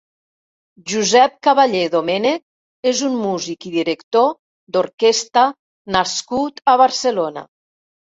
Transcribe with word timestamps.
Josep 0.93 1.35
Caballé 1.47 1.81
Domenech 1.97 2.89
és 2.93 3.05
un 3.09 3.15
músic 3.27 3.69
i 3.71 3.75
director 3.77 4.33
d´orquestra 4.75 5.47
nascut 6.01 6.69
a 6.77 6.81
Barcelona. 6.87 7.51